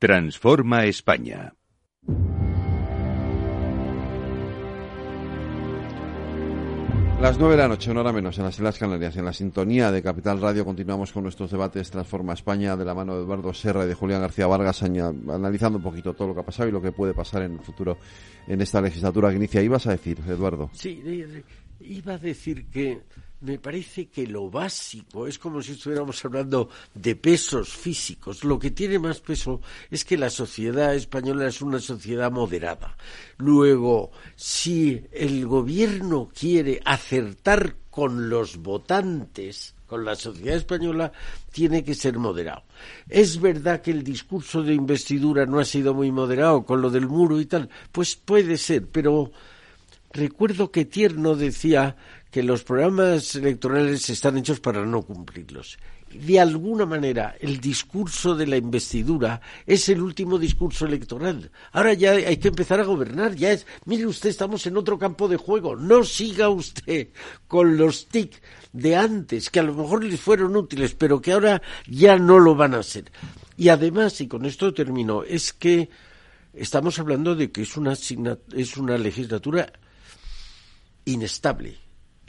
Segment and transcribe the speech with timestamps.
[0.00, 1.52] Transforma España.
[7.20, 9.92] Las nueve de la noche, una hora menos, en las Islas Canarias, en la sintonía
[9.92, 13.84] de Capital Radio, continuamos con nuestros debates Transforma España de la mano de Eduardo Serra
[13.84, 16.80] y de Julián García Vargas, analizando un poquito todo lo que ha pasado y lo
[16.80, 17.98] que puede pasar en el futuro
[18.46, 19.60] en esta legislatura que inicia.
[19.60, 20.70] ¿Ibas a decir, Eduardo?
[20.72, 21.02] Sí,
[21.80, 23.02] iba a decir que
[23.40, 28.44] me parece que lo básico es como si estuviéramos hablando de pesos físicos.
[28.44, 29.60] Lo que tiene más peso
[29.90, 32.96] es que la sociedad española es una sociedad moderada.
[33.38, 41.10] Luego, si el gobierno quiere acertar con los votantes, con la sociedad española,
[41.50, 42.62] tiene que ser moderado.
[43.08, 47.08] Es verdad que el discurso de investidura no ha sido muy moderado con lo del
[47.08, 49.32] muro y tal, pues puede ser, pero
[50.12, 51.96] recuerdo que Tierno decía
[52.30, 55.78] que los programas electorales están hechos para no cumplirlos.
[56.12, 61.52] De alguna manera, el discurso de la investidura es el último discurso electoral.
[61.70, 63.36] Ahora ya hay que empezar a gobernar.
[63.36, 65.76] Ya es, mire usted, estamos en otro campo de juego.
[65.76, 67.08] No siga usted
[67.46, 68.42] con los TIC
[68.72, 72.56] de antes, que a lo mejor les fueron útiles, pero que ahora ya no lo
[72.56, 73.04] van a ser.
[73.56, 75.90] Y además, y con esto termino, es que
[76.52, 79.72] estamos hablando de que es una, es una legislatura
[81.04, 81.78] inestable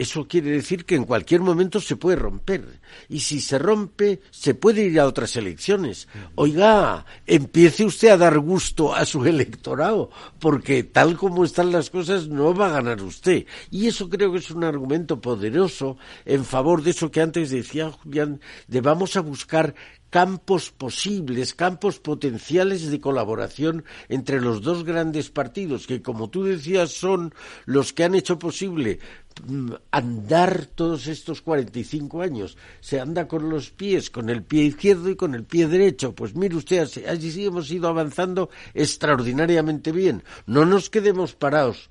[0.01, 2.81] eso quiere decir que en cualquier momento se puede romper.
[3.07, 6.07] Y si se rompe, se puede ir a otras elecciones.
[6.33, 12.29] Oiga, empiece usted a dar gusto a su electorado, porque tal como están las cosas
[12.29, 13.45] no va a ganar usted.
[13.69, 17.91] Y eso creo que es un argumento poderoso en favor de eso que antes decía
[17.91, 19.75] Julián, de vamos a buscar
[20.11, 26.91] campos posibles, campos potenciales de colaboración entre los dos grandes partidos, que como tú decías
[26.91, 27.33] son
[27.65, 28.99] los que han hecho posible
[29.47, 32.57] Mm, andar todos estos 45 años.
[32.79, 36.13] Se anda con los pies, con el pie izquierdo y con el pie derecho.
[36.13, 40.23] Pues mire usted, allí sí hemos ido avanzando extraordinariamente bien.
[40.45, 41.89] No nos quedemos parados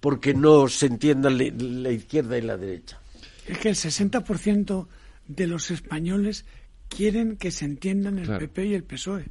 [0.00, 3.00] porque no se entienda la izquierda y la derecha.
[3.46, 4.86] Es que el 60%
[5.28, 6.46] de los españoles
[6.88, 9.26] quieren que se entiendan el PP y el PSOE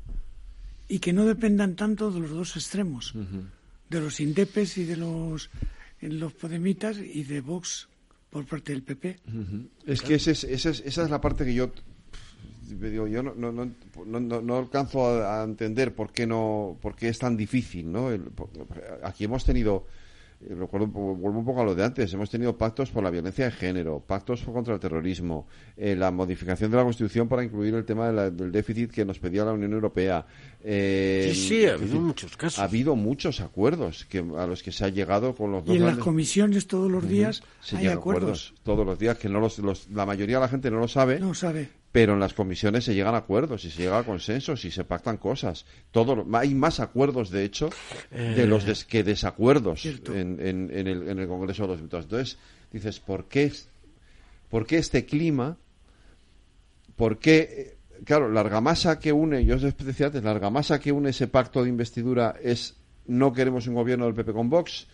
[0.88, 3.14] y que no dependan tanto de los dos extremos,
[3.90, 5.50] de los indepes y de los
[6.02, 7.88] los Podemitas y de Vox
[8.30, 9.20] por parte del PP.
[9.86, 11.72] Es que esa es la parte que yo
[12.68, 17.18] digo, yo no, no, no, no, alcanzo a, entender por qué no por qué es
[17.18, 18.10] tan difícil, ¿no?
[19.04, 19.88] aquí hemos tenido
[20.40, 23.52] recuerdo, vuelvo un poco a lo de antes, hemos tenido pactos por la violencia de
[23.52, 28.12] género, pactos contra el terrorismo, eh, la modificación de la Constitución para incluir el tema
[28.12, 30.26] del déficit que nos pedía la Unión Europea.
[30.64, 32.60] Eh, sí, sí, ha habido muchos casos.
[32.60, 35.86] Ha habido muchos acuerdos que, a los que se ha llegado con los Y en
[35.86, 37.42] las comisiones todos los días
[37.74, 38.54] hay acuerdos.
[38.64, 41.20] Todos los días, que no los, la mayoría de la gente no lo sabe.
[41.20, 44.64] No sabe pero en las comisiones se llegan a acuerdos y se llega a consensos
[44.66, 45.66] y se pactan cosas.
[45.90, 47.72] Todo, hay más acuerdos, de hecho,
[48.12, 52.06] de los eh, que desacuerdos en, en, el, en, el, Congreso de los Diputados.
[52.06, 52.38] Entonces,
[52.72, 53.52] dices, ¿por qué,
[54.48, 55.58] ¿por qué este clima?
[56.96, 57.78] ¿Por qué?
[58.04, 61.64] Claro, la argamasa que une, yo os decía antes, la argamasa que une ese pacto
[61.64, 62.76] de investidura es
[63.08, 64.86] no queremos un gobierno del PP con Vox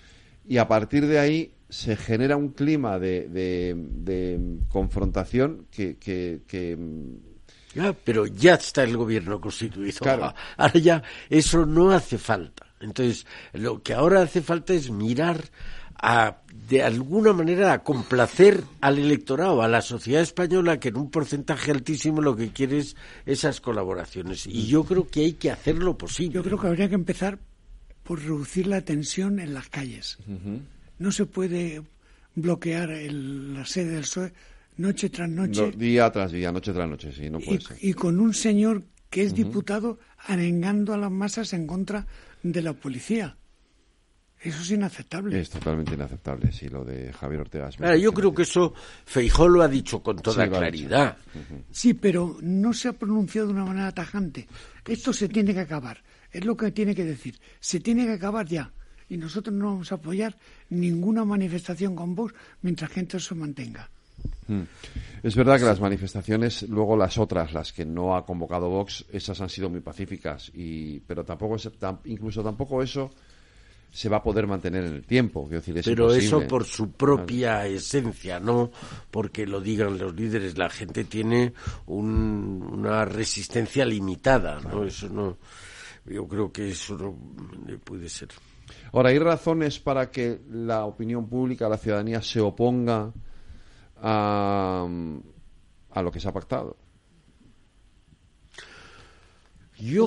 [0.47, 6.39] y a partir de ahí se genera un clima de, de, confrontación que, que,
[8.05, 9.97] pero ya está el gobierno constituido.
[9.99, 10.35] Claro.
[10.57, 12.67] Ahora ya eso no hace falta.
[12.79, 15.41] Entonces, lo que ahora hace falta es mirar
[15.95, 21.09] a, de alguna manera, a complacer al electorado, a la sociedad española, que en un
[21.09, 24.45] porcentaje altísimo lo que quiere es esas colaboraciones.
[24.45, 26.35] Y yo creo que hay que hacer lo posible.
[26.35, 27.39] Yo creo que habría que empezar
[28.03, 30.17] por reducir la tensión en las calles.
[30.99, 31.81] No se puede
[32.35, 34.33] bloquear la sede del PSOE
[34.77, 35.71] noche tras noche.
[35.71, 37.77] día tras día, noche tras noche, sí, no puede y, ser.
[37.81, 42.07] Y con un señor que es diputado arengando a las masas en contra
[42.41, 43.37] de la policía.
[44.41, 45.39] Eso es inaceptable.
[45.39, 47.95] Es totalmente inaceptable, sí, lo de Javier Ortega.
[47.95, 48.73] yo creo que eso
[49.05, 51.17] Feijó lo ha dicho con toda claridad.
[51.71, 54.47] Sí, pero no se ha pronunciado de una manera tajante.
[54.85, 56.03] Esto se tiene que acabar.
[56.29, 57.39] Es lo que tiene que decir.
[57.59, 58.73] Se tiene que acabar ya.
[59.09, 60.35] Y nosotros no vamos a apoyar
[60.69, 63.89] ninguna manifestación con Vox mientras gente se mantenga.
[64.47, 64.61] Mm.
[65.23, 69.39] Es verdad que las manifestaciones, luego las otras, las que no ha convocado Vox, esas
[69.41, 71.57] han sido muy pacíficas, y, pero tampoco,
[72.05, 73.11] incluso tampoco eso
[73.93, 75.47] se va a poder mantener en el tiempo.
[75.47, 78.71] Decir, pero eso por su propia esencia, no
[79.11, 80.57] porque lo digan los líderes.
[80.57, 81.53] La gente tiene
[81.85, 84.83] una resistencia limitada, ¿no?
[84.83, 85.37] Eso no.
[86.05, 87.15] Yo creo que eso no
[87.83, 88.29] puede ser.
[88.91, 93.11] Ahora, ¿hay razones para que la opinión pública, la ciudadanía, se oponga
[94.01, 94.87] a,
[95.91, 96.77] a lo que se ha pactado?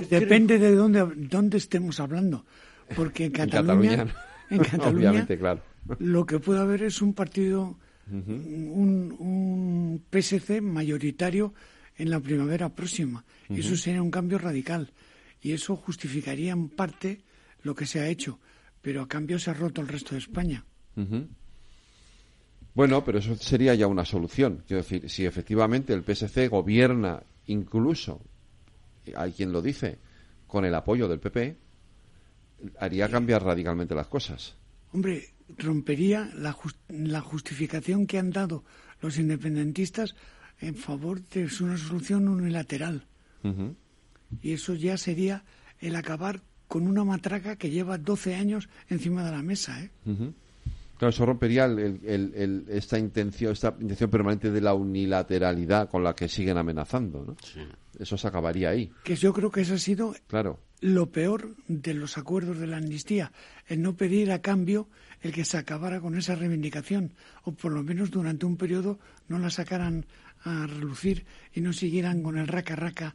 [0.08, 2.44] Depende de dónde, dónde estemos hablando.
[2.94, 4.06] Porque en Cataluña,
[4.50, 5.60] en Cataluña, claro.
[5.98, 7.76] lo que puede haber es un partido,
[8.10, 11.52] un, un, PSC mayoritario
[11.96, 13.24] en la primavera próxima.
[13.48, 14.92] Y eso sería un cambio radical.
[15.42, 17.22] Y eso justificaría en parte
[17.66, 18.38] lo que se ha hecho.
[18.80, 20.64] Pero a cambio se ha roto el resto de España.
[22.74, 24.62] Bueno, pero eso sería ya una solución.
[24.66, 28.22] Quiero decir, si efectivamente el PSC gobierna incluso,
[29.14, 29.98] hay quien lo dice,
[30.46, 31.56] con el apoyo del PP,
[32.78, 34.56] haría cambiar radicalmente las cosas.
[34.92, 36.56] Hombre, rompería la,
[36.88, 38.64] la justificación que han dado
[39.00, 40.14] los independentistas
[40.60, 43.06] en favor de una solución unilateral.
[44.42, 45.44] Y eso ya sería
[45.78, 49.80] el acabar con una matraca que lleva 12 años encima de la mesa.
[49.82, 49.90] ¿eh?
[50.98, 51.66] Claro, eso rompería
[52.68, 57.36] esta intención, esta intención permanente de la unilateralidad con la que siguen amenazando, ¿no?
[57.98, 58.90] Eso se acabaría ahí.
[59.04, 60.58] Que yo creo que eso ha sido claro.
[60.80, 63.32] lo peor de los acuerdos de la amnistía,
[63.66, 64.88] el no pedir a cambio
[65.22, 67.12] el que se acabara con esa reivindicación,
[67.44, 68.98] o por lo menos durante un periodo
[69.28, 70.06] no la sacaran
[70.44, 71.24] a relucir
[71.54, 73.14] y no siguieran con el raca-raca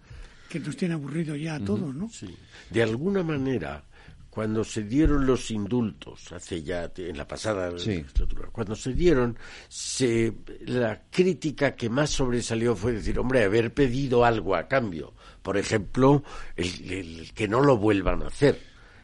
[0.51, 2.09] que nos tiene aburrido ya a todos, ¿no?
[2.09, 2.36] Sí.
[2.69, 3.83] De alguna manera,
[4.30, 9.38] cuando se dieron los indultos, hace ya en la pasada legislatura, cuando se dieron,
[9.69, 10.33] se,
[10.65, 15.13] la crítica que más sobresalió fue decir, hombre, haber pedido algo a cambio.
[15.42, 16.24] Por ejemplo,
[16.56, 18.59] el, que no lo vuelvan a hacer.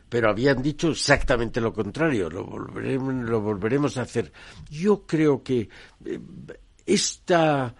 [0.09, 4.31] Pero habían dicho exactamente lo contrario, lo volveremos, lo volveremos a hacer.
[4.69, 5.67] Yo creo que
[6.05, 6.19] eh,
[6.85, 7.75] esta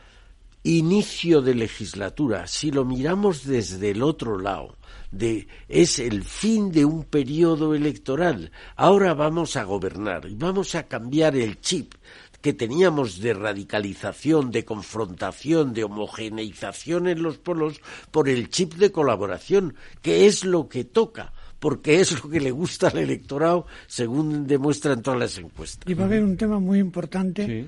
[0.75, 4.75] inicio de legislatura, si lo miramos desde el otro lado,
[5.11, 8.51] de es el fin de un periodo electoral.
[8.75, 11.93] Ahora vamos a gobernar y vamos a cambiar el chip
[12.41, 17.81] que teníamos de radicalización, de confrontación, de homogeneización en los polos
[18.11, 22.51] por el chip de colaboración, que es lo que toca porque es lo que le
[22.51, 25.89] gusta al electorado, según demuestran todas las encuestas.
[25.89, 27.65] Y va a haber un tema muy importante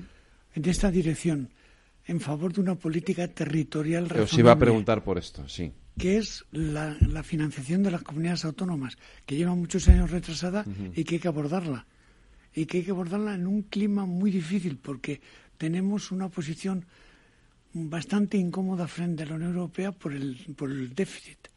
[0.54, 1.48] en esta dirección,
[2.10, 6.16] en favor de una política territorial Pero se iba a preguntar por esto, sí que
[6.16, 8.96] es la, financiación de las comunidades autónomas,
[9.26, 10.64] que lleva muchos años retrasada
[10.94, 11.86] y que hay que abordarla.
[12.54, 15.20] Y que hay que abordarla en un clima muy difícil, porque
[15.58, 16.86] tenemos una posición
[17.74, 21.48] bastante incómoda frente a la Unión Europea por el, por el déficit.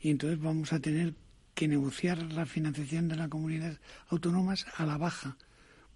[0.00, 1.14] Y entonces vamos a tener
[1.54, 5.38] que negociar la financiación de las comunidades autónomas a la baja,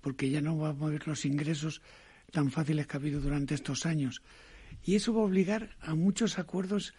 [0.00, 1.82] porque ya no vamos a ver los ingresos
[2.30, 4.22] tan fáciles que ha habido durante estos años.
[4.84, 6.94] Y eso va a obligar a muchos acuerdos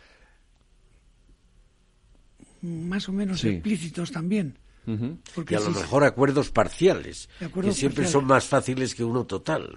[2.62, 4.58] más o menos explícitos también.
[4.86, 7.30] y a lo mejor acuerdos parciales,
[7.62, 9.74] que siempre son más fáciles que uno total.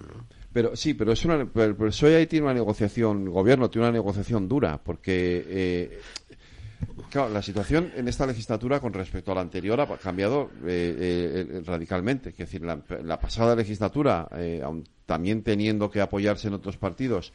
[0.53, 4.49] Pero sí, pero es una, pero, eso ahí tiene una negociación, gobierno tiene una negociación
[4.49, 5.99] dura, porque eh,
[7.09, 11.61] claro, la situación en esta legislatura con respecto a la anterior ha cambiado eh, eh,
[11.65, 12.29] radicalmente.
[12.29, 14.27] Es decir, la, pasada legislatura,
[15.05, 17.33] también teniendo que apoyarse en otros partidos,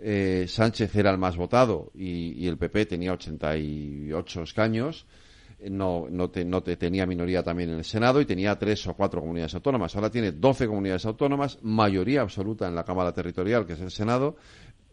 [0.00, 5.06] eh, Sánchez era el más votado y, el PP tenía 88 escaños.
[5.58, 9.20] Eh, no, no, no tenía minoría también en el Senado y tenía tres o cuatro
[9.20, 9.94] comunidades autónomas.
[9.96, 14.36] Ahora tiene 12 comunidades autónomas, mayoría absoluta en la Cámara Territorial, que es el Senado,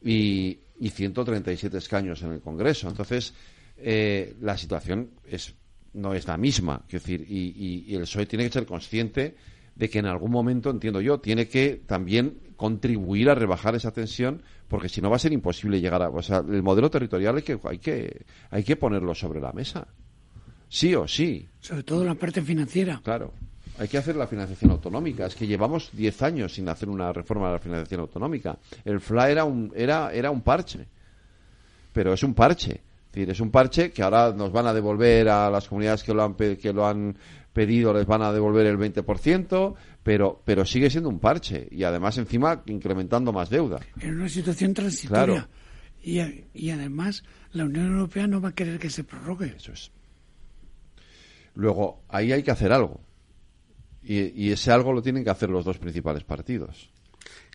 [0.03, 2.89] y, y 137 escaños en el Congreso.
[2.89, 3.33] Entonces,
[3.77, 5.56] eh, la situación es,
[5.94, 6.83] no es la misma.
[6.88, 9.36] Es decir, y, y el PSOE tiene que ser consciente
[9.75, 14.41] de que en algún momento, entiendo yo, tiene que también contribuir a rebajar esa tensión,
[14.67, 16.10] porque si no va a ser imposible llegar a.
[16.10, 19.88] O sea, el modelo territorial hay que, hay que, hay que ponerlo sobre la mesa.
[20.70, 21.48] Sí o sí.
[21.60, 23.00] Sobre todo la parte financiera.
[23.03, 23.34] Claro.
[23.77, 25.25] Hay que hacer la financiación autonómica.
[25.25, 28.58] Es que llevamos 10 años sin hacer una reforma de la financiación autonómica.
[28.86, 30.88] El FLA era un, era, era un parche.
[31.91, 32.82] Pero es un parche.
[33.15, 36.13] Es decir, es un parche que ahora nos van a devolver a las comunidades que
[36.13, 37.17] lo han, que lo han
[37.53, 42.17] pedido les van a devolver el 20%, pero, pero sigue siendo un parche y además
[42.17, 43.79] encima incrementando más deuda.
[44.01, 45.48] En una situación transitoria.
[46.03, 46.19] Y,
[46.53, 49.53] y además la Unión Europea no va a querer que se prorrogue.
[49.55, 49.93] Eso es.
[51.53, 53.00] Luego, ahí hay que hacer algo.
[54.03, 56.91] Y, ese algo lo tienen que hacer los dos principales partidos.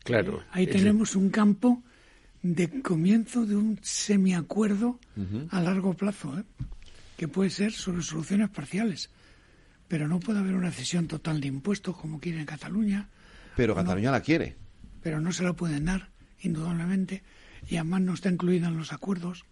[0.04, 0.42] Claro.
[0.52, 1.82] Ahí tenemos un campo
[2.42, 4.98] de comienzo de un semiacuerdo
[5.50, 6.44] a largo plazo, ¿eh?
[7.16, 9.10] que puede ser sobre soluciones parciales
[9.90, 13.08] pero no puede haber una cesión total de impuestos como quiere en Cataluña.
[13.56, 14.54] Pero Cataluña la quiere.
[15.02, 16.10] Pero no se la pueden dar,
[16.42, 17.24] indudablemente,
[17.68, 19.44] y además no está incluida en los acuerdos.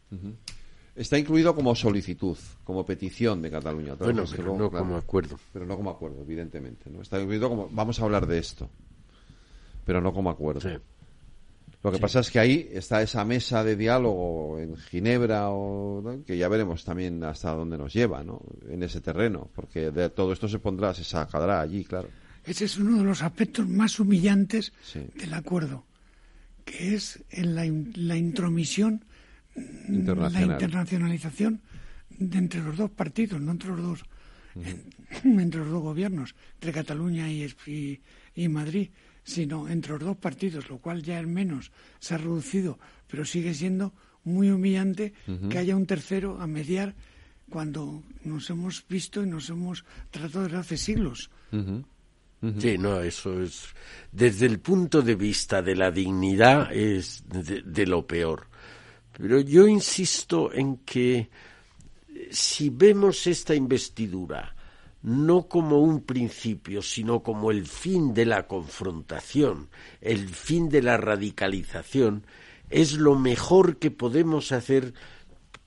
[0.95, 3.97] Está incluido como solicitud, como petición de Cataluña.
[3.97, 5.41] Bueno, pero no como acuerdo.
[5.53, 6.89] Pero no como acuerdo, evidentemente.
[6.89, 7.03] ¿no?
[7.03, 8.71] Está incluido como, vamos a hablar de esto,
[9.85, 10.61] pero no como acuerdo.
[11.83, 16.37] Lo que pasa es que ahí está esa mesa de diálogo en Ginebra, o, que
[16.37, 18.43] ya veremos también hasta dónde nos lleva, ¿no?
[18.69, 22.09] En ese terreno, porque de todo esto se pondrá, se sacará allí, claro.
[22.45, 24.73] Ese es uno de los aspectos más humillantes
[25.15, 25.85] del acuerdo,
[26.65, 29.05] que es en la, la intromisión,
[29.55, 31.63] la internacionalización
[32.11, 34.05] de entre los dos partidos, no entre los dos,
[35.25, 38.01] entre los dos gobiernos, entre Cataluña y,
[38.35, 38.91] y Madrid
[39.29, 41.71] sino entre los dos partidos, lo cual ya es menos,
[42.01, 43.93] se ha reducido, pero sigue siendo
[44.25, 45.13] muy humillante
[45.51, 46.95] que haya un tercero a mediar
[47.51, 51.31] cuando nos hemos visto y nos hemos tratado desde hace siglos.
[52.59, 53.67] Sí, no, eso es.
[54.11, 58.47] Desde el punto de vista de la dignidad, es de lo peor.
[59.13, 61.29] Pero yo insisto en que
[62.31, 64.55] si vemos esta investidura
[65.09, 69.71] no como un principio, sino como el fin de la confrontación,
[70.03, 72.27] el fin de la radicalización,
[72.69, 74.93] es lo mejor que podemos hacer,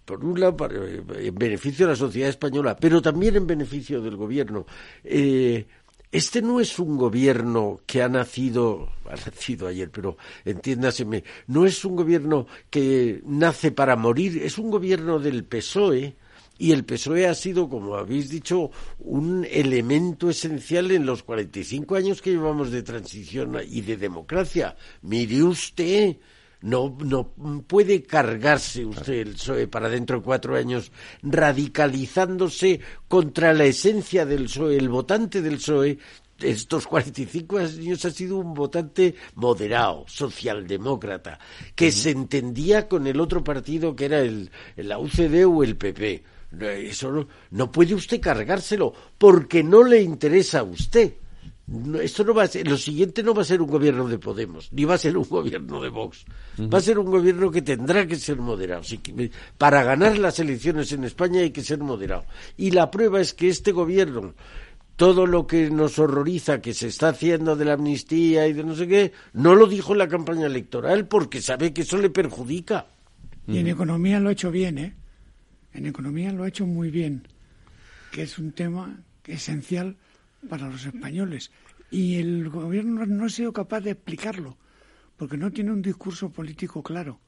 [0.05, 4.15] por un lado, eh, en beneficio de la sociedad española, pero también en beneficio del
[4.15, 4.67] gobierno.
[5.03, 5.65] Eh,
[6.11, 11.83] este no es un gobierno que ha nacido, ha nacido ayer, pero entiéndaseme, no es
[11.83, 16.15] un gobierno que nace para morir, es un gobierno del PSOE,
[16.57, 22.21] y el PSOE ha sido, como habéis dicho, un elemento esencial en los 45 años
[22.21, 24.75] que llevamos de transición y de democracia.
[25.01, 26.17] Mire usted,
[26.61, 27.33] no, no
[27.67, 30.91] puede cargarse usted el PSOE para dentro de cuatro años
[31.23, 34.77] radicalizándose contra la esencia del PSOE.
[34.77, 35.97] El votante del PSOE
[36.41, 41.39] estos 45 años ha sido un votante moderado, socialdemócrata,
[41.75, 46.23] que se entendía con el otro partido que era el, la UCD o el PP.
[46.59, 51.13] Eso no, puede usted cargárselo porque no le interesa a usted.
[52.01, 54.71] esto no va a ser, lo siguiente no va a ser un gobierno de Podemos,
[54.73, 56.25] ni va a ser un gobierno de Vox.
[56.59, 58.83] Va a ser un gobierno que tendrá que ser moderado.
[59.57, 62.25] para ganar las elecciones en España hay que ser moderado.
[62.57, 64.33] Y la prueba es que este gobierno,
[64.97, 68.75] todo lo que nos horroriza que se está haciendo de la amnistía y de no
[68.75, 72.87] sé qué, no lo dijo en la campaña electoral porque sabe que eso le perjudica.
[73.47, 74.95] Y en economía lo ha hecho bien, ¿eh?
[75.73, 77.27] En economía lo ha hecho muy bien,
[78.11, 79.97] que es un tema esencial
[80.49, 81.51] para los españoles.
[81.89, 84.57] Y el gobierno no ha sido capaz de explicarlo,
[85.17, 87.19] porque no tiene un discurso político claro.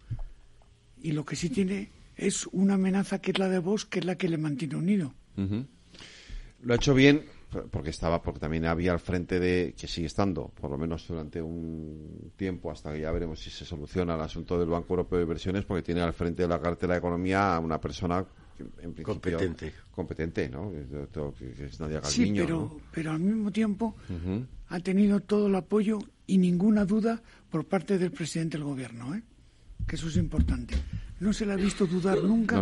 [1.01, 4.05] Y lo que sí tiene es una amenaza que es la de Vox, que es
[4.05, 5.13] la que le mantiene unido.
[6.61, 7.23] Lo ha hecho bien
[7.71, 11.41] porque estaba, porque también había al frente de, que sigue estando, por lo menos durante
[11.41, 15.23] un tiempo, hasta que ya veremos si se soluciona el asunto del Banco Europeo de
[15.23, 18.25] Inversiones, porque tiene al frente de la cartera de Economía a una persona
[18.81, 19.73] en competente.
[19.91, 20.71] Competente, ¿no?
[20.71, 23.95] Que es Nadia sí, pero, pero al mismo tiempo
[24.69, 29.23] ha tenido todo el apoyo y ninguna duda por parte del presidente del gobierno, ¿eh?
[29.87, 30.75] que eso es importante
[31.23, 32.61] no se le ha visto dudar nunca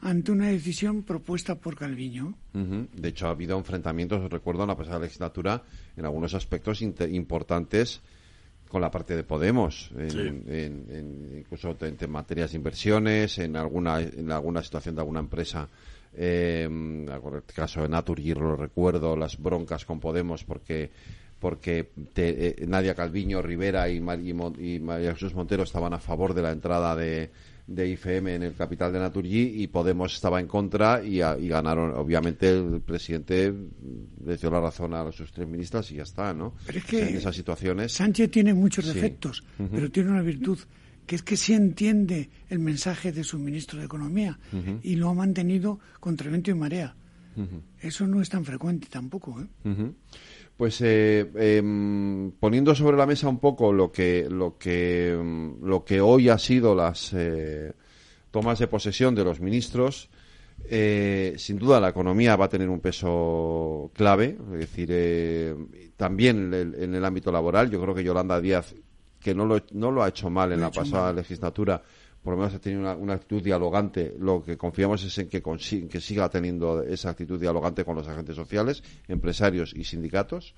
[0.00, 2.34] ante una decisión propuesta por Calviño.
[2.52, 5.62] De hecho, ha habido enfrentamientos, recuerdo, en la pasada legislatura,
[5.96, 8.00] en algunos aspectos importantes
[8.68, 14.62] con la parte de Podemos, en, incluso en, materias de inversiones, en alguna, en alguna
[14.62, 15.68] situación de alguna empresa.
[16.14, 20.90] Eh, el caso de Naturgy, lo recuerdo, las broncas con Podemos porque
[21.38, 26.52] porque eh, Nadia Calviño, Rivera y, y María Jesús Montero estaban a favor de la
[26.52, 27.30] entrada de,
[27.66, 31.94] de IFM en el capital de Naturgy y Podemos estaba en contra y, ganaron.
[31.94, 33.52] Obviamente el presidente
[34.24, 36.54] le dio la razón a sus tres ministras y ya está, ¿no?
[36.66, 37.92] Pero es que en esas situaciones.
[37.92, 40.58] Sánchez tiene muchos defectos, pero tiene una virtud
[41.06, 44.38] que es que sí entiende el mensaje de su ministro de Economía
[44.82, 46.94] y lo ha mantenido contra viento y marea.
[47.80, 49.40] Eso no es tan frecuente tampoco.
[49.40, 49.92] ¿eh?
[50.56, 55.84] Pues eh, em, poniendo sobre la mesa un poco lo que lo que em, lo
[55.84, 57.72] que hoy ha sido las eh,
[58.30, 60.10] tomas de posesión de los ministros,
[60.64, 65.56] eh, sin duda la economía va a tener un peso clave, es decir,
[65.96, 67.70] también en el, ámbito laboral.
[67.70, 68.74] Yo creo que Yolanda Díaz,
[69.18, 71.82] que no lo, no lo ha hecho mal en la pasada legislatura,
[72.22, 74.14] por lo menos ha tenido una, actitud dialogante.
[74.18, 78.36] Lo que confiamos es en que, que siga teniendo esa actitud dialogante con los agentes
[78.36, 80.54] sociales, empresarios y sindicatos.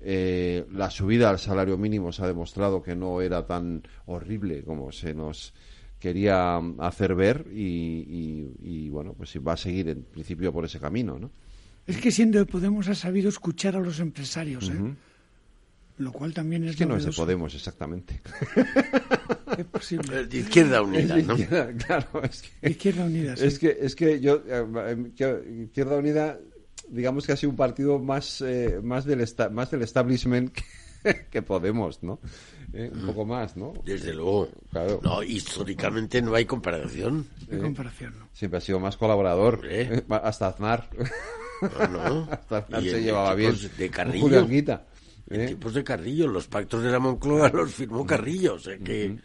[0.00, 4.92] Eh, la subida al salario mínimo se ha demostrado que no era tan horrible como
[4.92, 5.54] se nos
[5.98, 11.30] quería hacer ver y, bueno, pues va a seguir en principio por ese camino, ¿no?
[11.86, 14.94] Es que siendo de Podemos ha sabido escuchar a los empresarios, ¿eh?
[15.96, 16.76] Lo cual también es...
[16.76, 18.20] que no es de Podemos, exactamente.
[19.58, 20.26] Es posible.
[20.26, 21.36] De Izquierda Unida, ¿no?
[21.86, 22.70] claro, es que...
[22.70, 23.44] Izquierda Unida, sí.
[23.44, 24.96] Es que, es que yo, eh,
[25.64, 26.38] Izquierda Unida,
[26.88, 30.56] digamos que ha sido un partido más, eh, más, del, más del establishment
[31.30, 32.20] que Podemos, ¿no?
[32.72, 33.72] Eh, un poco más, ¿no?
[33.84, 34.48] Desde luego.
[34.70, 35.00] Claro.
[35.02, 37.26] No, históricamente no hay comparación.
[37.48, 38.28] No hay comparación, ¿no?
[38.32, 39.62] Siempre ha sido más colaborador.
[39.64, 40.04] ¿Eh?
[40.10, 40.88] Hasta Aznar.
[41.62, 42.28] No, no.
[42.30, 43.56] Hasta Aznar se llevaba bien.
[43.76, 44.40] de Carrillo.
[44.40, 44.86] Anguita,
[45.30, 45.46] En ¿eh?
[45.46, 49.16] tiempos de Carrillo, los pactos de la Moncloa los firmó Carrillo, o sea que...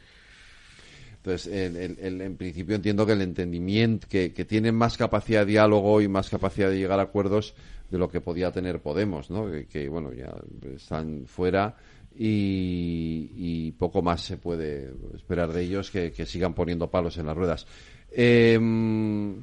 [1.24, 6.01] Entonces, en, en- en- principio entiendo que el entendimiento, que, tienen más capacidad de diálogo
[6.01, 7.53] y más capacidad de llegar a acuerdos
[7.89, 9.50] de lo que podía tener Podemos, ¿no?
[9.70, 10.36] Que, bueno, ya
[10.75, 11.77] están fuera
[12.20, 17.68] y, poco más se puede esperar de ellos que, sigan poniendo palos en las ruedas.
[18.12, 19.36] Em,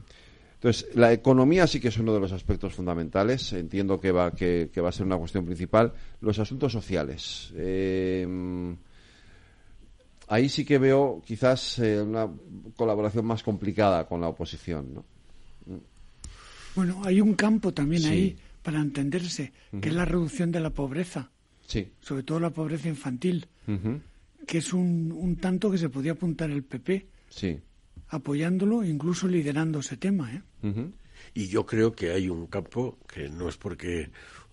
[0.55, 3.55] entonces, la economía sí que es uno de los aspectos fundamentales.
[3.55, 5.95] Entiendo que va, que, que va a ser una cuestión principal.
[6.21, 7.55] Los asuntos sociales.
[7.57, 8.77] Em,
[10.31, 12.27] ahí sí que veo quizás eh, una
[12.77, 15.05] colaboración más complicada con la oposición, ¿no?
[16.75, 18.09] Bueno, hay un campo también Sí.
[18.09, 21.31] ahí para entenderse, que es la reducción de la pobreza,
[21.67, 21.89] Sí.
[22.01, 23.47] sobre todo la pobreza infantil,
[24.47, 27.59] que es un, un tanto que se podía apuntar el PP, Sí.
[28.09, 30.33] apoyándolo, incluso liderando ese tema.
[30.33, 30.43] ¿eh?
[31.35, 34.11] Y yo creo que hay un campo que no es porque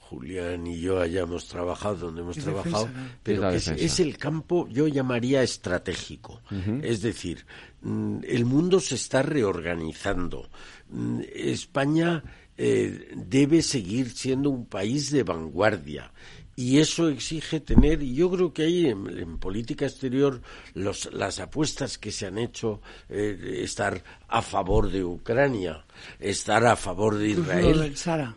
[0.09, 3.09] Julián y yo hayamos trabajado donde hemos trabajado, defensa, ¿no?
[3.23, 6.41] pero Es es el campo, yo llamaría estratégico.
[6.81, 7.45] Es decir,
[7.81, 10.49] mm, el mundo se está reorganizando.
[10.89, 12.23] Mm, España
[12.57, 16.11] eh, debe seguir siendo un país de vanguardia.
[16.59, 20.41] Y eso exige tener, y yo creo que ahí en, en política exterior
[20.73, 25.85] los, las apuestas que se han hecho, eh, estar a favor de Ucrania,
[26.19, 28.35] estar a favor de Israel, lo del Sara.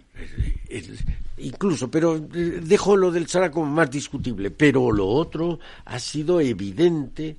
[0.68, 0.98] el-
[1.38, 6.42] incluso, pero eh, dejo lo del Sara como más discutible, pero lo otro ha sido
[6.42, 7.38] evidente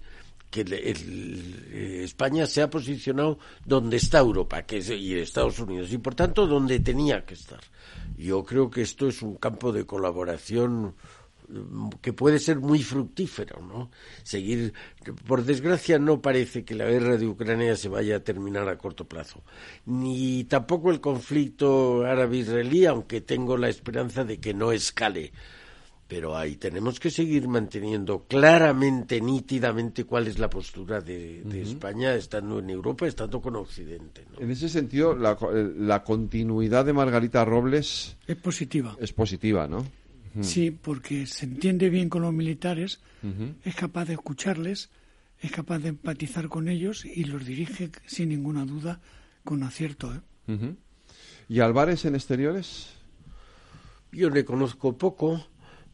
[0.49, 5.59] que el- el- eh, España se ha posicionado donde está Europa que es, y Estados
[5.59, 7.59] Unidos y por tanto donde tenía que estar.
[8.21, 10.93] Yo creo que esto es un campo de colaboración
[11.47, 13.89] mm, que puede ser muy fructífero, ¿no?
[14.21, 14.73] Seguir,
[15.27, 19.07] por desgracia, no parece que la guerra de Ucrania se vaya a terminar a corto
[19.07, 19.41] plazo,
[19.85, 25.31] ni tampoco el conflicto árabe-israelí, aunque tengo la esperanza de que no escale.
[26.11, 32.13] Pero ahí tenemos que seguir manteniendo claramente, nítidamente, cuál es la postura de, de España,
[32.15, 34.25] estando en Europa, estando con Occidente.
[34.33, 34.41] ¿no?
[34.41, 38.97] En ese sentido, la, co- eh, la continuidad de Margarita Robles Es positiva.
[38.99, 39.85] es positiva, ¿no?
[40.41, 42.99] Sí, porque se entiende bien con los militares,
[43.63, 44.89] es capaz de escucharles,
[45.39, 48.99] es capaz de empatizar con ellos y los dirige sin ninguna duda
[49.45, 50.13] con acierto.
[50.47, 50.75] ¿eh?
[51.47, 52.89] ¿Y Álvarez en exteriores?
[54.13, 55.47] Yo le conozco poco,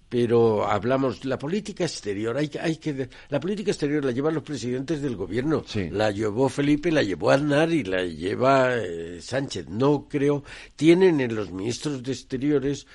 [0.09, 2.37] pero hablamos la política exterior.
[2.37, 5.63] Hay, que- hay que la política exterior la llevan los presidentes del gobierno.
[5.67, 5.89] Sí.
[5.89, 9.67] La llevó Felipe, la llevó Aznar y la lleva eh, Sánchez.
[9.67, 10.43] No creo.
[10.75, 12.87] Tienen en los ministros de exteriores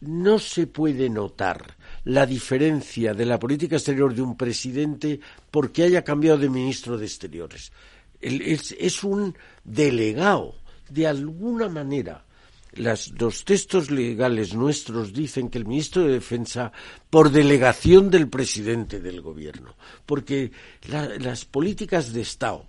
[0.00, 6.02] no se puede notar la diferencia de la política exterior de un presidente porque haya
[6.02, 7.70] cambiado de ministro de exteriores.
[8.20, 10.56] Es, es un delegado,
[10.90, 12.24] de alguna manera.
[12.74, 16.72] Las, los textos legales nuestros dicen que el ministro de Defensa,
[17.10, 20.52] por delegación del presidente del gobierno, porque
[20.88, 22.66] la- las políticas de Estado,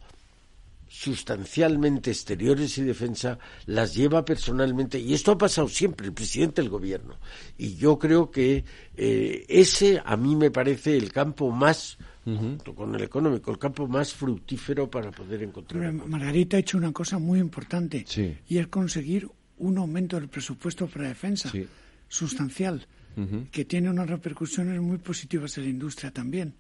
[0.90, 6.70] sustancialmente exteriores y defensa las lleva personalmente y esto ha pasado siempre el presidente del
[6.70, 7.18] gobierno
[7.58, 8.64] y yo creo que
[8.96, 13.88] eh, ese a mí me parece el campo más junto con el económico el campo
[13.88, 15.92] más fructífero para poder encontrar.
[15.92, 18.38] Margarita ha hecho una cosa muy importante Sí.
[18.48, 19.28] y es conseguir
[19.64, 21.66] un aumento del presupuesto para defensa Sí.
[22.08, 22.86] sustancial,
[23.52, 26.54] que tiene unas repercusiones muy positivas en la industria también.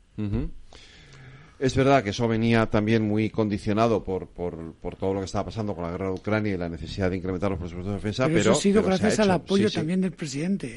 [1.60, 5.46] Es verdad que eso venía también muy condicionado por, por, por todo lo que estaba
[5.46, 8.24] pasando con la guerra de Ucrania y la necesidad de incrementar los presupuestos de defensa,
[8.26, 9.80] pero, pero, eso ha sido pero se ha gracias al apoyo Sí, sí.
[9.80, 10.76] también del presidente.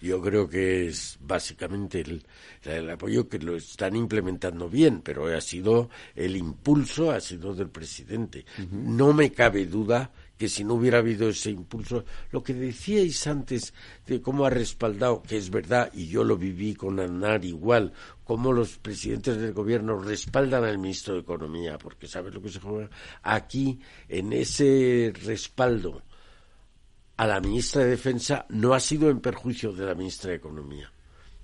[0.00, 2.22] Yo creo que es básicamente el,
[2.64, 7.68] el apoyo que lo están implementando bien, pero ha sido el impulso, ha sido del
[7.68, 8.44] presidente.
[8.72, 13.74] No me cabe duda que si no hubiera habido ese impulso, lo que decíais antes
[14.06, 17.92] de cómo ha respaldado, que es verdad, y yo lo viví con Aznar igual,
[18.24, 22.58] cómo los presidentes del gobierno respaldan al ministro de Economía, porque sabes lo que se
[22.58, 22.88] juega
[23.22, 26.04] aquí en ese respaldo
[27.18, 30.90] a la ministra de Defensa no ha sido en perjuicio de la ministra de Economía.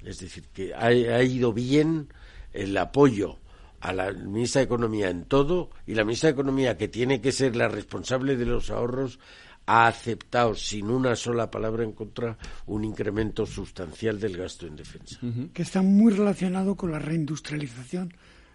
[0.02, 2.08] Es decir, que ha, ha ido bien
[2.54, 3.40] el apoyo
[3.86, 7.30] a la ministra de Economía en todo y la ministra de Economía, que tiene que
[7.30, 9.20] ser la responsable de los ahorros,
[9.64, 15.20] ha aceptado sin una sola palabra en contra un incremento sustancial del gasto en defensa.
[15.54, 18.12] que está muy relacionado con la reindustrialización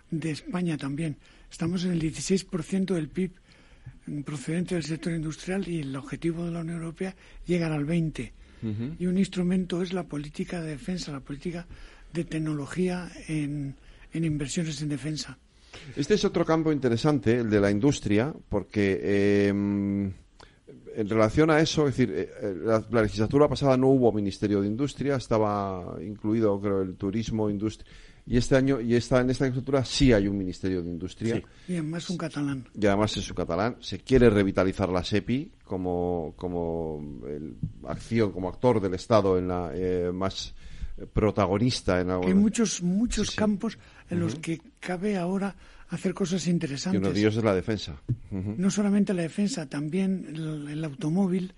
[0.09, 1.15] de España también.
[1.49, 3.31] Estamos en el 16% del PIB
[4.25, 7.15] procedente del sector industrial y el objetivo de la Unión Europea
[7.45, 8.31] llegar al 20%.
[8.99, 11.65] y un instrumento es la política de defensa, la política
[12.13, 13.75] de tecnología en,
[14.13, 15.37] en inversiones en defensa.
[15.95, 20.11] Este es otro campo interesante, el de la industria, porque em,
[20.95, 25.15] en relación a eso, es decir, eh, la, legislatura pasada no hubo Ministerio de Industria,
[25.15, 27.89] estaba incluido, creo, el turismo, industria.
[28.27, 31.41] Y este año, y esta, en esta legislatura sí hay un Ministerio de Industria.
[31.67, 32.67] Y además un catalán.
[32.79, 33.77] Y además es un catalán.
[33.79, 37.23] Se quiere revitalizar la SEPI como, como
[37.87, 40.53] acción, como actor del Estado en la eh, más
[41.13, 43.77] protagonista en Hay muchos, muchos campos
[44.11, 45.55] en los que cabe ahora
[45.89, 47.01] hacer cosas interesantes.
[47.01, 48.01] Y uno de ellos es la defensa.
[48.29, 50.25] No solamente la defensa, también
[50.69, 51.53] el, automóvil,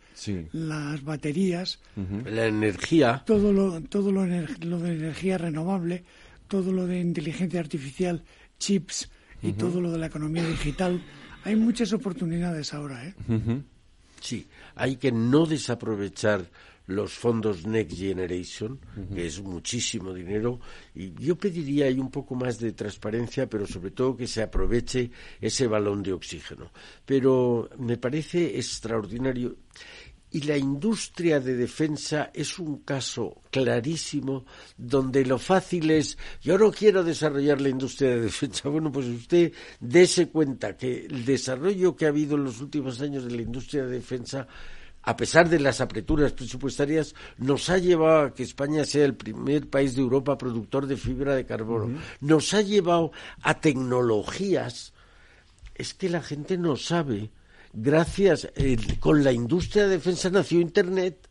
[0.51, 1.79] las baterías,
[2.25, 3.23] la energía.
[3.25, 6.03] Todo lo, todo lo, lo, de energía renovable,
[6.47, 8.23] todo lo de inteligencia artificial,
[8.59, 9.09] chips
[9.41, 11.03] y todo lo de la economía digital.
[11.43, 13.05] Hay muchas oportunidades ahora.
[13.05, 13.13] ¿eh?
[14.19, 16.49] Sí, hay que no desaprovechar
[16.87, 18.79] los fondos Next Generation,
[19.13, 20.59] que es muchísimo dinero,
[20.93, 25.09] y yo pediría ahí un poco más de transparencia, pero sobre todo que se aproveche
[25.39, 26.71] ese balón de oxígeno.
[27.05, 29.55] Pero me parece extraordinario.
[30.31, 36.71] Y la industria de defensa es un caso clarísimo donde lo fácil es, yo no
[36.71, 38.67] quiero desarrollar la industria de defensa.
[38.69, 43.25] Bueno, pues usted dése cuenta que el desarrollo que ha habido en los últimos años
[43.25, 44.47] de la industria de defensa
[45.03, 49.69] a pesar de las apreturas presupuestarias, nos ha llevado a que España sea el primer
[49.69, 51.99] país de Europa productor de fibra de carbono.
[52.21, 53.11] Nos ha llevado
[53.41, 54.93] a tecnologías.
[55.75, 57.31] Es que la gente no sabe.
[57.73, 61.27] Gracias, eh, con la industria de defensa nació Internet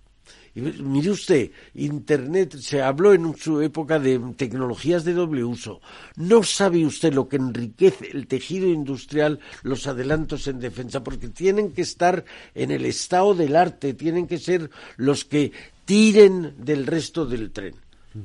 [0.54, 5.80] Mire usted, Internet se habló en su época de tecnologías de doble uso.
[6.16, 11.02] ¿No sabe usted lo que enriquece el tejido industrial, los adelantos en defensa?
[11.02, 15.52] Porque tienen que estar en el estado del arte, tienen que ser los que
[15.86, 17.74] tiren del resto del tren.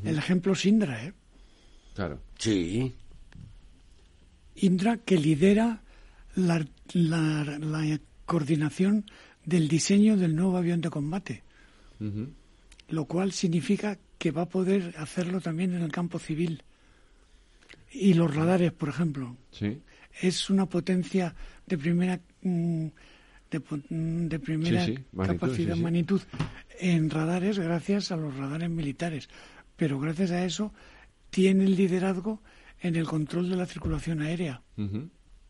[0.03, 1.13] El ejemplo es Indra, ¿eh?
[1.95, 2.19] Claro.
[2.37, 2.93] Sí.
[4.55, 5.81] Indra que lidera
[6.35, 6.67] la
[8.25, 9.05] coordinación
[9.45, 11.46] del diseño del nuevo avión de combate
[12.89, 16.63] lo cual significa que va a poder hacerlo también en el campo civil.
[17.91, 19.35] Y los radares, por ejemplo.
[20.21, 24.85] Es una potencia de primera mm, mm, de, primera
[25.25, 26.21] capacidad, magnitud
[26.79, 29.29] en radares gracias a los radares militares.
[29.75, 30.73] Pero gracias a eso
[31.29, 32.41] tiene el liderazgo
[32.81, 34.61] en el control de la circulación aérea.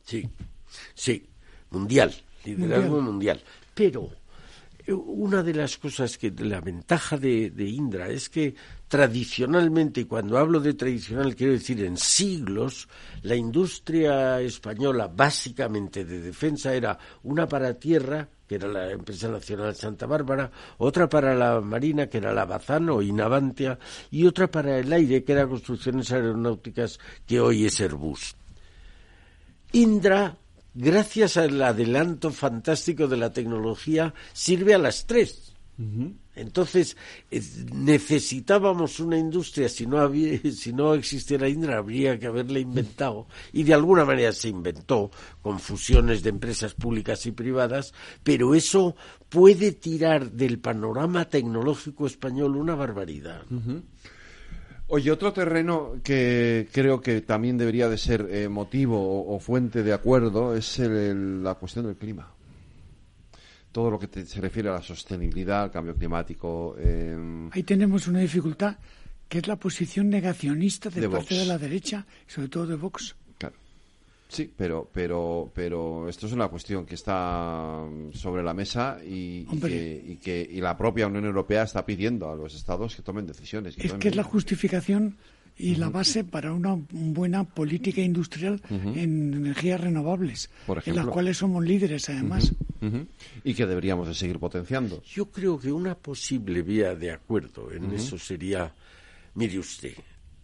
[0.04, 0.28] Sí,
[0.94, 1.26] sí,
[1.70, 2.14] mundial,
[2.46, 3.42] liderazgo mundial.
[3.74, 4.12] Pero
[4.94, 8.56] una de las cosas que la ventaja de, Indra es que
[8.88, 12.88] tradicionalmente, y cuando hablo de tradicional quiero decir en siglos,
[13.24, 19.76] la industria española básicamente de defensa era una para tierra, que era la empresa nacional
[19.76, 23.78] Santa Bárbara, otra para la marina, que era la Bazán o Inavantia,
[24.10, 28.36] y otra para el aire, que era construcciones aeronáuticas, que hoy es Airbus.
[29.74, 30.38] Indra
[30.78, 35.54] gracias al adelanto fantástico de la tecnología, sirve a las tres.
[36.36, 36.98] Entonces,
[37.30, 43.28] eh, necesitábamos una industria, si no, había, si no existiera Indra, habría que haberla inventado.
[43.54, 45.12] Y de alguna manera se inventó
[45.42, 48.96] con fusiones de empresas públicas y privadas, pero eso
[49.30, 53.44] puede tirar del panorama tecnológico español una barbaridad.
[54.90, 59.92] Oye, otro terreno que creo que también debería de ser eh, motivo o, fuente de
[59.92, 62.32] acuerdo es la cuestión del clima.
[63.74, 66.76] Todo lo que se refiere a la sostenibilidad, al cambio climático.
[66.80, 68.78] Em, Ahí tenemos una dificultad
[69.28, 73.14] que es la posición negacionista de, parte de la derecha sobre todo de Vox.
[74.30, 79.46] Sí, pero, pero, pero esto es una cuestión que está sobre la mesa y,
[80.22, 83.78] que, y la propia Unión Europea está pidiendo a los estados que tomen decisiones.
[83.78, 85.18] es que es la justificación
[85.58, 90.50] y la base para una buena política industrial en energías renovables,
[90.86, 92.54] en las cuales somos líderes además.
[93.44, 95.02] Y que deberíamos de seguir potenciando.
[95.04, 98.72] Yo creo que una posible vía de acuerdo en eso sería,
[99.34, 99.96] mire usted,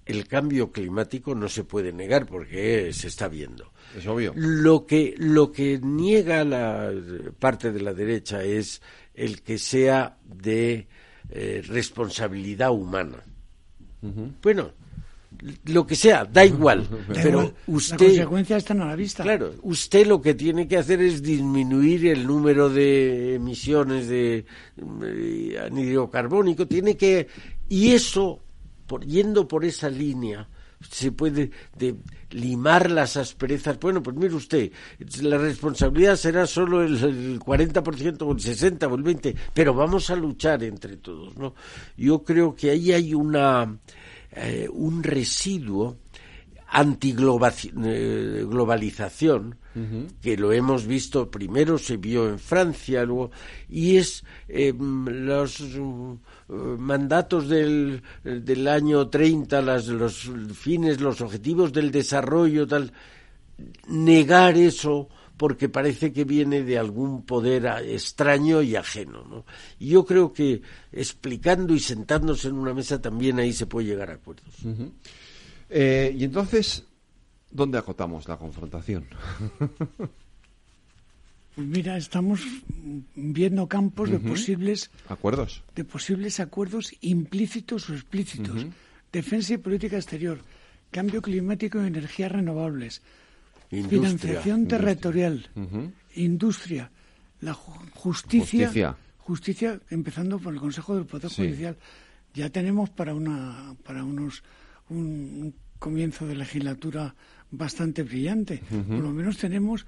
[0.06, 3.72] el cambio climático no se puede negar porque se está viendo.
[3.98, 4.34] Es obvio.
[4.36, 6.92] Lo que, lo que niega la
[7.40, 8.82] parte de la derecha es
[9.14, 10.88] el que sea de
[11.30, 13.24] eh, responsabilidad humana.
[14.42, 14.72] Bueno,
[15.66, 16.88] lo que sea, da igual.
[17.08, 18.00] pero usted.
[18.00, 19.24] La consecuencia están a la vista.
[19.24, 25.60] Claro, usted lo que tiene que hacer es disminuir el número de emisiones de, de
[25.66, 26.68] anhídrido carbónico.
[26.68, 27.28] Tiene que.
[27.70, 28.42] Y eso
[29.06, 30.48] yendo por esa línea,
[30.90, 31.96] se puede de
[32.32, 33.80] limar las asperezas.
[33.80, 34.72] Bueno, pues mire usted,
[35.22, 40.16] la responsabilidad será solo el, 40% o el 60 o el 20, pero vamos a
[40.16, 41.54] luchar entre todos, ¿no?
[41.98, 43.78] Yo creo que ahí hay una
[44.36, 45.98] eh, un residuo
[46.68, 49.58] antiglobalización
[50.22, 53.32] que lo hemos visto primero se vio en Francia luego
[53.70, 55.60] y es em, los
[56.78, 62.92] mandatos del, del año 30 las, los fines los objetivos del desarrollo tal
[63.88, 69.24] negar eso porque parece que viene de algún poder extraño y ajeno.
[69.26, 69.46] ¿no?
[69.80, 70.62] Y yo creo que
[70.92, 74.54] explicando y sentándose en una mesa también ahí se puede llegar a acuerdos.
[75.70, 76.86] Eh, y entonces,
[77.50, 79.06] ¿dónde acotamos la confrontación?
[81.56, 82.42] Pues mira, estamos
[83.16, 88.66] viendo campos de posibles acuerdos, de posibles acuerdos implícitos o explícitos.
[89.12, 90.40] Defensa y política exterior,
[90.90, 93.04] cambio climático y energías renovables,
[93.70, 95.48] financiación territorial,
[96.16, 96.90] industria,
[97.42, 101.78] la justicia, justicia, empezando por el Consejo del Poder Judicial.
[102.34, 104.44] Ya tenemos para una para unos
[104.90, 107.14] un, comienzo de legislatura
[107.52, 108.64] bastante brillante.
[108.70, 109.86] Por lo menos tenemos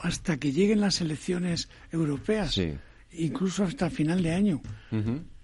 [0.00, 2.60] hasta que lleguen las elecciones europeas.
[3.14, 4.62] Incluso hasta final de año.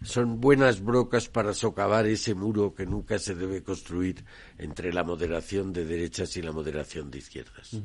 [0.03, 4.25] Son buenas brocas para socavar ese muro que nunca se debe construir
[4.57, 7.77] entre la moderación de derechas y la moderación de izquierdas.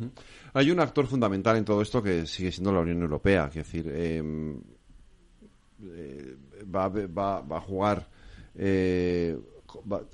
[0.53, 3.47] Hay un actor fundamental en todo esto que sigue siendo la Unión Europea.
[3.47, 4.61] Es decir, em,
[5.81, 6.37] eh,
[6.73, 8.07] va, va, va, a jugar
[8.55, 9.37] eh,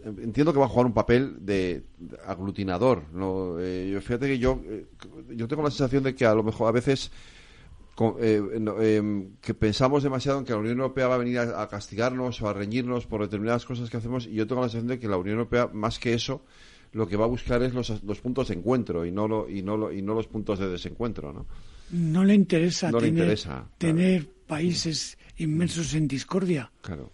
[0.03, 1.83] entiendo que va a jugar un papel de,
[2.25, 3.03] aglutinador.
[3.13, 3.59] ¿no?
[3.59, 4.85] Eh, yo, fíjate que yo, eh,
[5.29, 7.11] yo tengo la sensación de que a lo mejor a veces
[8.21, 8.41] eh,
[8.81, 12.47] em, que pensamos demasiado en que la Unión Europea va a venir a, castigarnos o
[12.47, 15.17] a reñirnos por determinadas cosas que hacemos y yo tengo la sensación de que la
[15.17, 16.41] Unión Europea, más que eso,
[16.93, 19.61] lo que va a buscar es los, los puntos de encuentro y no, lo, y,
[19.61, 21.33] no y no los puntos de desencuentro.
[21.33, 21.45] ¿no?
[21.91, 22.89] No le interesa,
[23.77, 26.71] tener, países inmensos en discordia.
[26.81, 27.11] Claro.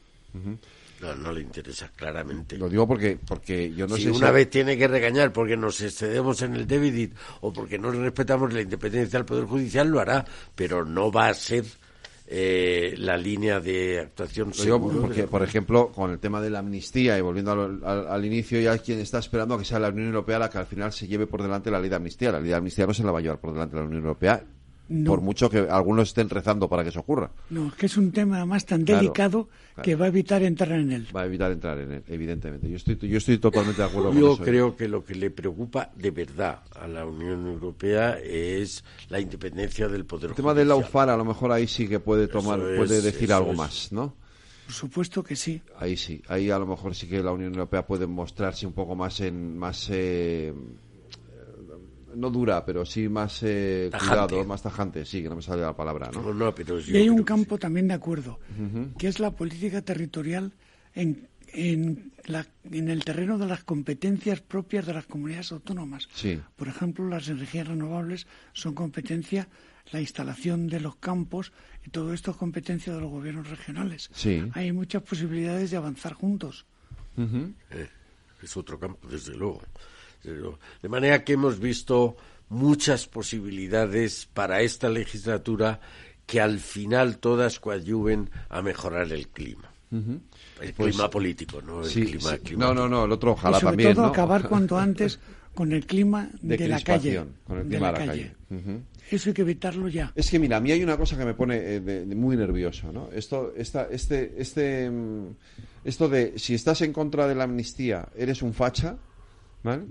[1.06, 2.58] No, no le interesa claramente.
[2.58, 5.80] Lo digo porque, porque yo no si sé una vez tiene que regañar porque nos
[5.82, 10.26] excedemos en el déficit o porque no respetamos la independencia del Poder Judicial, lo hará,
[10.56, 11.64] pero no va a ser
[12.28, 14.52] eh, la línea de actuación.
[14.52, 17.52] Digo porque, por ejemplo, con el tema de la amnistía y volviendo
[17.84, 20.66] al, inicio, ya quien está esperando a que sea la Unión Europea la que al
[20.66, 22.32] final se lleve por delante la ley de amnistía.
[22.32, 24.44] La ley de amnistía no se la va a llevar por delante la Unión Europea
[25.06, 27.32] por mucho que algunos estén rezando para que eso ocurra.
[27.50, 29.50] No, es que es un tema más tan delicado
[29.82, 31.08] que va a evitar entrar en él.
[31.16, 32.70] Va a evitar entrar en él, evidentemente.
[32.70, 34.38] Yo estoy, yo estoy totalmente de acuerdo con eso.
[34.38, 34.46] Yo ¿eh?
[34.46, 39.88] creo que lo que le preocupa de verdad a la Unión Europea es la independencia
[39.88, 40.30] del poder.
[40.30, 43.34] El tema de la UFAR, a lo mejor ahí sí que puede tomar, puede decir
[43.34, 44.14] algo más, ¿no?
[44.66, 45.62] Por supuesto que sí.
[45.78, 48.96] Ahí sí, ahí a lo mejor sí que la Unión Europea puede mostrarse un poco
[48.96, 50.52] más en más eh,
[52.16, 55.76] no dura, pero sí más eh, cuidado, más tajante, sí, que no me sale la
[55.76, 56.10] palabra.
[56.12, 56.54] ¿no?
[56.88, 58.40] y hay un campo también de acuerdo,
[58.98, 60.54] que es la política territorial
[60.94, 66.08] en, en, la, en el terreno de las competencias propias de las comunidades autónomas.
[66.56, 69.48] Por ejemplo, las energías renovables son competencia,
[69.92, 71.52] la instalación de los campos
[71.86, 74.10] y todo esto es competencia de los gobiernos regionales.
[74.54, 76.66] Hay muchas posibilidades de avanzar juntos.
[77.18, 77.88] Eh,
[78.42, 79.62] es otro campo, desde luego.
[80.82, 82.18] De manera que hemos visto
[82.50, 85.80] muchas posibilidades para esta legislatura
[86.26, 89.72] que al final todas coadyuven a mejorar el clima.
[89.92, 93.72] El pues clima político, no el clima No, no, no, el otro ojalá y sobre
[93.72, 93.96] también.
[93.96, 95.20] todo acabar cuanto antes
[95.54, 97.24] con el clima de, la calle.
[97.46, 98.32] Con el clima de la, calle.
[99.10, 100.12] Eso hay que evitarlo ya.
[100.16, 103.10] Es que mira, a mí hay una cosa que me pone eh, muy nervioso, ¿no?
[103.14, 105.28] Esto, esta, este, este, mm,
[105.86, 108.98] esto de si estás en contra de la amnistía, eres un facha,
[109.64, 109.84] ¿vale?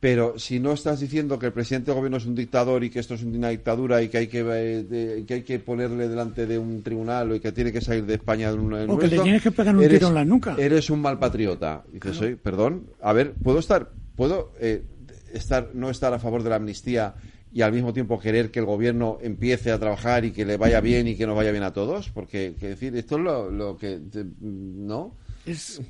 [0.00, 3.00] Pero si no estás diciendo que el presidente del gobierno es un dictador y que
[3.00, 6.56] esto es una dictadura y que hay que, eh, que hay que ponerle delante de
[6.56, 9.42] un tribunal y que tiene que salir de España de un o que le tienes
[9.42, 10.54] que pegar un tiro en la nuca.
[10.56, 14.84] eres un mal patriota dices soy perdón a ver puedo estar puedo eh,
[15.32, 17.14] estar no estar a favor de la amnistía
[17.52, 20.80] y al mismo tiempo querer que el gobierno empiece a trabajar y que le vaya
[20.80, 23.98] bien y que nos vaya bien a todos porque que decir esto es lo, que
[24.40, 25.80] no es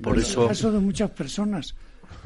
[0.00, 1.74] por eso el caso de muchas personas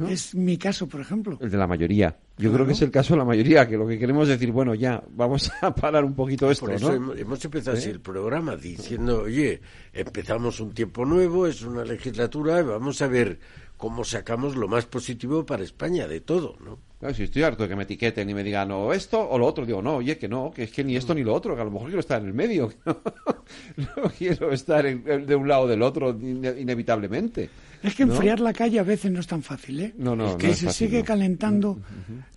[0.09, 1.39] es mi caso, por ejemplo.
[1.41, 2.17] El de la mayoría.
[2.39, 4.53] Yo creo que es el caso de la mayoría, que lo que queremos es decir,
[4.53, 7.93] bueno, ya, vamos a parar un poquito esto, por eso hemos empezado así ¿Eh?
[7.93, 9.61] el programa, diciendo, oye,
[9.93, 13.39] empezamos un tiempo nuevo, es una legislatura, vamos a ver
[13.77, 16.79] cómo sacamos lo más positivo para España de todo, ¿no?
[17.13, 19.67] Si estoy harto de que me etiqueten y me digan o esto o lo otro,
[19.67, 21.65] digo, no, oye, que no, que es que ni esto ni lo otro, que a
[21.65, 25.83] lo mejor quiero estar en el medio, no, quiero estar de un lado o del
[25.83, 27.51] otro inevitablemente.
[27.83, 29.95] Es que enfriar la calle a veces no es tan fácil, ¿eh?
[29.99, 31.81] No, no, que se sigue calentando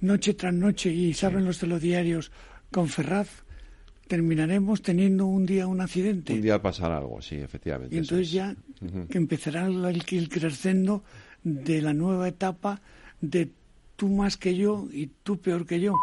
[0.02, 2.32] noche tras noche y saben los telediarios
[2.72, 3.46] con Ferraz
[4.08, 6.34] terminaremos teniendo un día un accidente.
[6.34, 7.96] Un día pasar algo, sí, efectivamente.
[7.96, 8.56] Y entonces ya
[9.10, 11.04] que empezará el, el creciendo
[11.44, 12.82] de la nueva etapa
[13.22, 13.52] de
[13.96, 15.96] tú más que yo y tú peor que yo.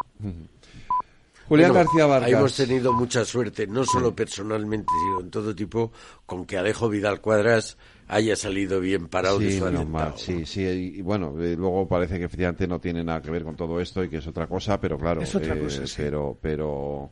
[1.49, 2.31] Julián García Vargas.
[2.31, 5.93] Hemos tenido mucha suerte, no solo personalmente, sino en todo tipo,
[6.25, 7.77] con que Alejo Vidal Cuadras
[8.09, 12.19] haya salido bien parado sí, de su mal, Sí, sí, y bueno, eh, luego parece
[12.19, 14.81] que efectivamente no tiene nada que ver con todo esto y que es otra cosa,
[14.81, 17.11] pero claro, es otra cosa, eh, pero, pero,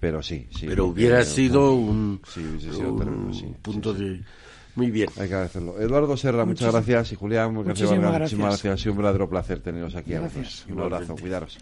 [0.00, 0.66] pero sí, sí.
[0.66, 2.20] Pero hubiera sido un,
[3.62, 4.22] punto de
[4.74, 5.08] muy bien.
[5.16, 5.80] Hay que agradecerlo.
[5.80, 7.12] Eduardo Serra, muchas gracias.
[7.12, 8.20] Y Julián, muchísimas gracias.
[8.20, 8.74] Muchísimas gracias.
[8.74, 10.12] Ha sido un verdadero placer teneros aquí.
[10.12, 10.66] Gracias.
[10.68, 11.14] Un abrazo.
[11.16, 11.58] Cuidaros.